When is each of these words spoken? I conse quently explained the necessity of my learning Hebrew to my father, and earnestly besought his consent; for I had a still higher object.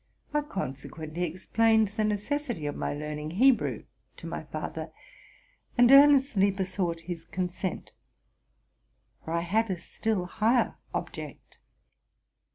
I 0.33 0.41
conse 0.41 0.89
quently 0.89 1.21
explained 1.21 1.89
the 1.89 2.03
necessity 2.03 2.65
of 2.65 2.75
my 2.75 2.91
learning 2.95 3.29
Hebrew 3.29 3.83
to 4.17 4.25
my 4.25 4.43
father, 4.45 4.91
and 5.77 5.91
earnestly 5.91 6.49
besought 6.49 7.01
his 7.01 7.23
consent; 7.23 7.91
for 9.23 9.31
I 9.33 9.41
had 9.41 9.69
a 9.69 9.77
still 9.77 10.25
higher 10.25 10.75
object. 10.91 11.59